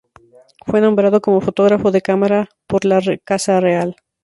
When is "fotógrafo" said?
1.41-1.91